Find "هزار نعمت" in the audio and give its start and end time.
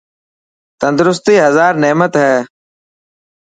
1.45-2.13